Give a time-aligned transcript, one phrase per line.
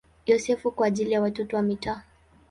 [0.25, 2.01] Yosefu" kwa ajili ya watoto wa mitaani.